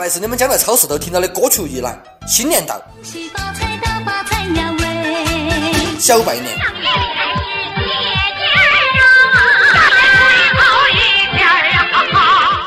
[0.00, 2.80] 来是你们将在超市都听到的歌曲一栏，新年到，
[5.98, 6.56] 小拜年，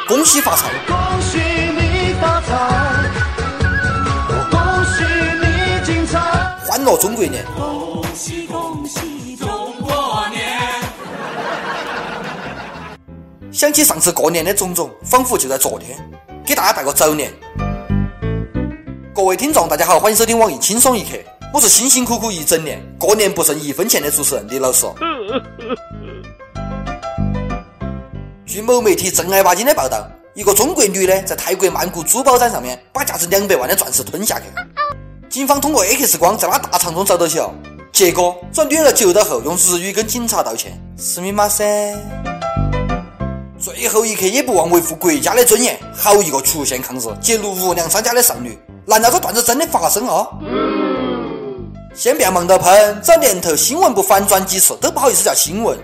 [0.08, 2.54] 恭喜发财，恭喜你发财，
[4.30, 5.04] 我恭喜
[5.42, 6.20] 你精彩。
[6.68, 7.44] 欢乐中国年。
[7.56, 10.60] 恭喜恭喜中国年！
[13.52, 15.98] 想起上次过年的种种，仿佛就在昨天，
[16.64, 17.30] 给大家拜个早年。
[19.14, 21.18] 各位听众，大家好，欢迎收听网易轻松一刻，
[21.54, 24.86] 我是辛辛苦苦一整年，过年不剩一分钱的主持人李老师。
[28.46, 34.46] 据某媒体正儿八经的报道，一个中国女的在泰国曼谷珠宝展上面把价值两百万的钻石吞下去。
[35.30, 37.54] 警方通过 X 光在她大肠中找到起哦，
[37.92, 41.94] 结果这女的救到后用日语跟警察道歉，是密码噻。
[43.64, 48.60] 最后一刻也不忘维护国家的尊严，好一个曲线抗日、揭露无良商家的少女！
[48.86, 50.28] 难道这段子真的发生哦？
[51.96, 55.80] 先别忙着喷，这年头新闻不反转几次都不好意思叫新闻。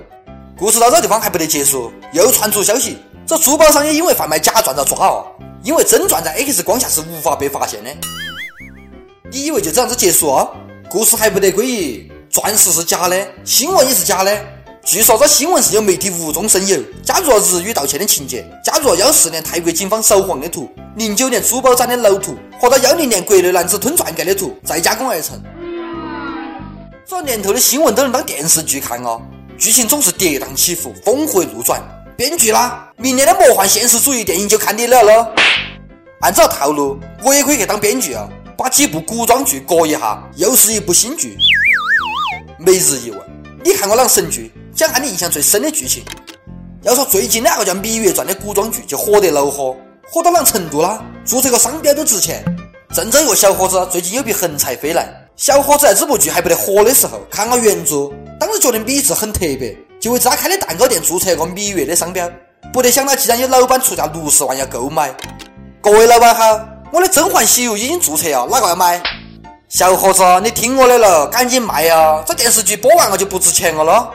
[0.58, 5.26] 故事到这地方还不得结束，又传出消息，这珠宝商也因为贩卖假钻遭抓哦，
[5.64, 7.90] 因为真钻在 X 光下是无法被发现的。
[9.32, 10.52] 你以为就这样子结束哦？
[10.90, 14.38] 故事还不得归一，钻石是假的，新闻也是假的。
[14.86, 25.42] 据说这新闻是有媒体无中生有，加入了日语道歉的情节，加入了幺四年泰国警方扫黄的图，零九年珠宝展的楼图和到幺零年国内男子吞钻戒的图再加工而成。
[27.06, 29.22] 这年头的新闻都能当电视剧看哦，
[29.58, 31.82] 剧情总是跌宕起伏，峰回路转。
[32.18, 35.28] 编剧啦，明年的魔幻现实主义电影就看你了喽。
[36.22, 38.28] 按照套路，我也可以去当编剧啊，
[38.58, 41.38] 把几部古装剧过一下，又是一部新剧。
[42.58, 43.20] 每日一问，
[43.64, 44.52] 你看过哪个神剧？
[44.80, 46.06] 讲下你印象最深的剧情。
[46.84, 49.76] 要说最近的那个叫《芈月传》的古装剧就火得恼火，
[50.10, 51.04] 火到哪程度啦？
[51.26, 52.46] 注册个商标都值钱。
[52.96, 58.10] 郑州一个小伙子最近有笔横财飞来，小伙子在这部剧还不得火的时候看了原著，
[58.40, 62.32] 当时觉得米字很特别，就为自家开的蛋糕店注册个芈月的商标。
[62.72, 65.14] 不得想到，既然有老板出价六十万要购买，
[65.82, 66.58] 各位老板好，
[66.94, 69.04] 我的《甄嬛西游》已经注册了，哪个要买？
[69.68, 72.24] 小伙子，你听我的了，赶紧卖呀！
[72.26, 74.14] 这电视剧播完了就不值钱了咯。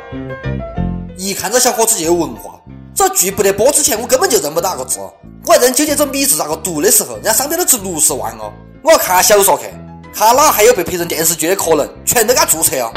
[1.16, 2.58] 一看这小伙子就有文化，
[2.94, 4.98] 这剧不得播之前我根本就认不到那个字，
[5.46, 8.52] 我还在纠结这米字咋个读的时候，人家商标都值六十万哦。
[8.82, 9.64] 我要看小说去，
[10.12, 12.90] 看哪还有被拍成电视剧的可能，全都给他注册啊！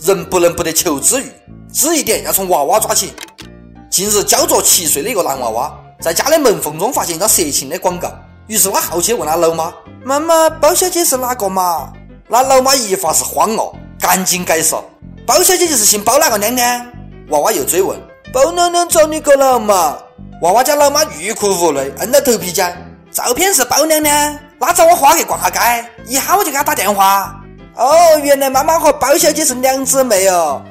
[0.00, 1.30] 人不能不得求知欲，
[1.72, 3.12] 知一点要从娃娃抓起。
[3.90, 8.10] 近日，焦作七岁的一个男娃娃在家的门缝中发现一张色情的广告，
[8.46, 11.92] 于是他好奇问他老妈：“妈妈，包小姐是哪个嘛？”
[12.26, 14.74] 那老妈一发是慌了，赶紧解释
[15.26, 16.86] ：“包小姐就是姓包那个娘娘。”
[17.32, 17.98] 娃娃又追问
[18.30, 19.96] ：“包娘娘找你干了嘛？”
[20.42, 22.70] 娃娃家老妈欲哭无泪，硬着头皮讲
[23.10, 25.58] ：“照片是包娘娘，拉着我花去逛下街，
[26.06, 27.34] 一哈我就给她打电话。
[27.74, 27.88] 哦，
[28.22, 30.62] 原来妈妈和包小姐是两姊妹哦。”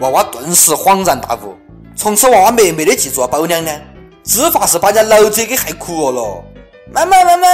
[0.00, 1.54] 娃娃顿时恍然大悟，
[1.94, 3.78] 从此娃娃默默的记住了包娘娘，
[4.24, 6.42] 只怕是把家老子也给害哭了。
[6.90, 7.46] 妈妈妈妈，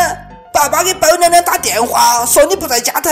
[0.52, 3.10] 爸爸给包娘娘打电话说你不在家头。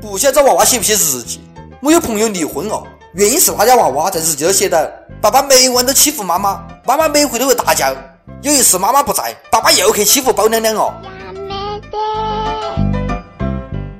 [0.00, 1.42] 不晓得娃娃写不写日记？
[1.82, 2.82] 我有朋友离婚了，
[3.12, 4.78] 原因是他家娃娃在日记头写到：
[5.20, 7.94] 爸爸每晚都欺负妈妈，妈妈每回都会大叫。
[8.42, 10.94] 有一次妈妈不在，爸爸又去欺负包娘娘哦。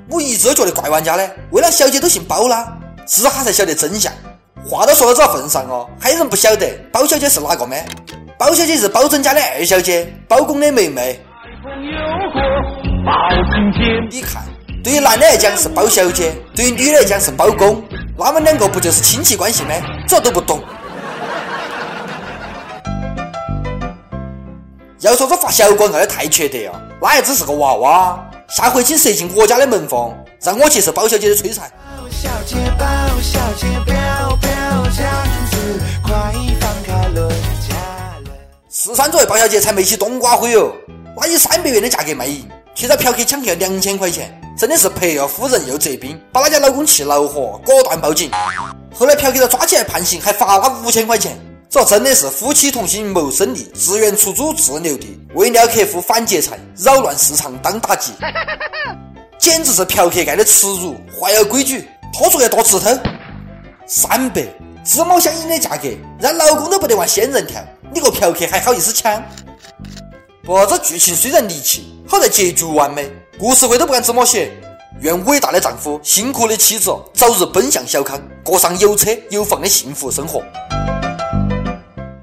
[0.09, 2.67] 我一直都觉得怪玩家的，为了小姐都姓包啦，
[3.05, 4.11] 这下才晓得真相。
[4.67, 7.75] 话都说到这份上哦，还有人不晓得包小姐是哪个吗？
[8.39, 11.19] 包小姐是包拯家的二小姐，包公的妹妹。
[14.09, 14.56] 你看。
[14.87, 17.83] 对于男的来讲是包小姐，对于女的来讲是包公，
[18.17, 19.73] 他们两个不就是亲戚关系吗？
[20.07, 20.63] 这都不懂。
[25.01, 28.29] 要说这发小广告的太缺德了，那也只是个娃娃。
[28.47, 31.69] 下回请射进我家的门缝，让我接受包小姐的摧残。
[31.69, 32.85] 包小姐，包
[33.21, 34.49] 小姐，飘飘
[34.95, 36.13] 这样子，快
[36.61, 37.29] 放开轮
[37.67, 37.75] 家
[38.23, 38.31] 了。
[38.69, 40.71] 四川作为包小姐才没起冬瓜灰哦，
[41.17, 42.47] 那以三百元的价格卖淫，
[42.77, 44.39] 却在嫖客抢去了两千块钱。
[44.55, 48.29] 真的是赔了夫人又折兵，把她家老公气恼火，果断报警。
[48.93, 51.37] 后来嫖客他抓起来判刑，还罚他五千块钱。
[51.69, 58.13] 这真的是夫妻同心谋生利，自愿出租自留地，为了客户反劫财，扰乱市场当打击，
[59.39, 62.91] 简直是嫖客界的耻辱，坏了规矩，拖出去剁吃头。
[63.87, 64.43] 三百，
[64.83, 65.87] 芝麻相应的价格，
[66.19, 67.59] 让老公都不得玩仙人跳，
[67.91, 69.23] 你个嫖客还好意思抢？
[70.43, 73.11] 不，这剧情虽然离奇，好在结局完美。
[73.37, 74.49] 故事会都不敢这么写。
[75.01, 80.41] 愿伟大的丈夫、辛苦的妻子早日奔向小康，过上有车有房的幸福生活。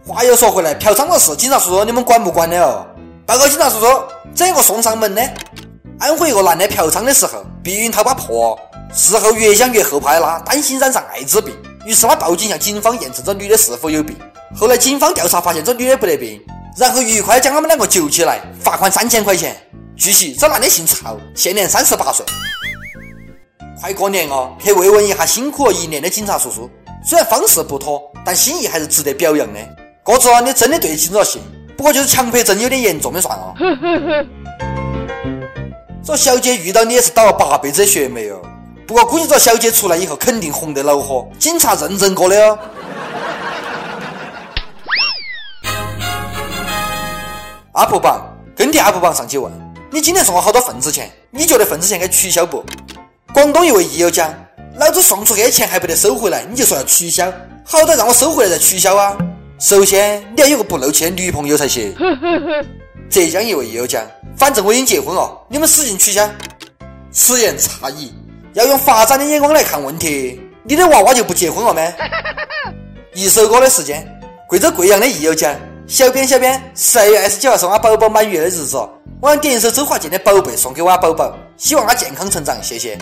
[0.06, 2.86] 话又说回来，嫖娼的事，警察叔叔你们管不管的哦？
[3.26, 3.86] 报告警察叔叔，
[4.34, 5.22] 整个送上门的。
[6.00, 8.58] 安徽一个男的嫖娼的时候，避孕套把破，
[8.92, 11.54] 事后越想越后怕的他，担心染上艾滋病，
[11.84, 14.16] 于是他报警向警方验证这女的是否有病。
[14.56, 16.40] 后来警方调查发现这女的不得病，
[16.76, 19.56] 然后愉快将他们两个揪起来，罚款三千块钱。
[19.96, 22.26] 据悉，这男的姓曹，现年三十八岁。
[23.80, 26.68] 快过年了，去慰问一下辛苦了一年的警察叔叔。
[27.06, 29.60] 虽然方式不妥，但心意还是值得表扬的。
[30.02, 31.40] 哥子，你真的对得起这姓，
[31.76, 33.54] 不过就是强迫症有点严重的算了。
[36.02, 38.40] 这小姐遇到你也是倒了八辈子的血霉哦。
[38.86, 42.58] 不过估计这小姐出来以后肯定红得恼火，警察认证过的哦。
[47.74, 48.24] UP 榜
[48.56, 49.50] 跟帖阿婆榜上去问：
[49.90, 51.10] 你今天送了好多份子钱？
[51.32, 52.64] 你觉得份子钱该取消不？
[53.32, 54.32] 广东一位益友讲：
[54.78, 57.32] 老子送出去的钱还不得收回来，你就说要取消，
[57.64, 59.16] 好歹让我收回来再取消啊！
[59.58, 61.92] 首先你要有个不漏气的女朋友才行。
[63.10, 64.06] 浙江一位益友讲：
[64.36, 66.30] 反正我已经结婚了，你们使劲取消。
[67.10, 68.14] 此言差矣，
[68.52, 70.40] 要用发展的眼光来看问题。
[70.62, 71.82] 你的娃娃就不结婚了吗？
[73.14, 74.06] 一首歌的时间，
[74.48, 75.52] 贵州贵阳的益友讲：
[75.86, 78.76] 小编小编，十二月二十九号是我宝宝满月的日子，
[79.20, 82.98] 我想点一首周华健的《宝贝》送给我家宝宝，希望他健康成长，谢谢。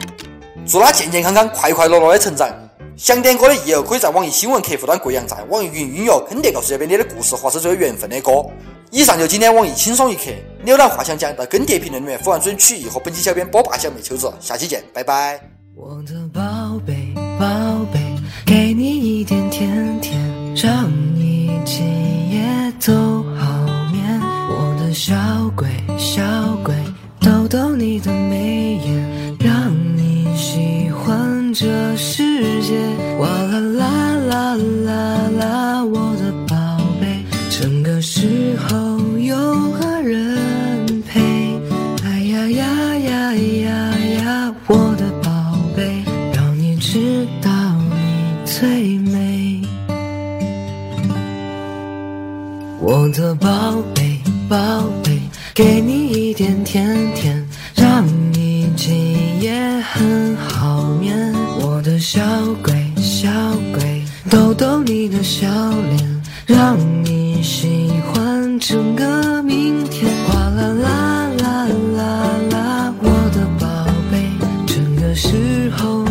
[0.67, 2.51] 祝他健健康康、快快乐乐的成长。
[2.97, 8.45] 想点歌的益友可以在网易新闻客户端贵阳站、网易云音乐坑爹告诉小编你的故事或是最有缘分的歌。
[8.91, 10.25] 以上就今天网易轻松一刻，
[10.67, 15.41] 浏览话想讲到跟帖评论里面付完准曲艺和本期小编波霸小妹秋子，下期见，拜拜。
[15.75, 16.41] 我的宝
[16.85, 17.47] 贝，宝
[17.93, 18.01] 贝，
[18.45, 20.91] 给你一点甜甜，让
[22.73, 24.21] 夜都好眠。
[24.49, 25.15] 我的小
[25.57, 26.23] 鬼，小
[26.65, 26.75] 鬼，
[27.21, 32.92] 逗逗你的眉眼，让你喜欢这世界。
[53.13, 53.49] 的宝
[53.95, 54.19] 贝，
[54.49, 54.57] 宝
[55.05, 55.21] 贝，
[55.55, 59.53] 给你一点甜甜，让你今夜
[59.93, 61.15] 很好眠。
[61.61, 62.23] 我的小
[62.63, 63.29] 鬼，小
[63.75, 70.11] 鬼，逗逗你的笑脸，让你喜欢整个明天。
[70.27, 73.67] 哗啦啦啦啦啦，我的宝
[74.11, 74.27] 贝，
[74.67, 76.03] 整个时候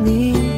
[0.00, 0.49] 你。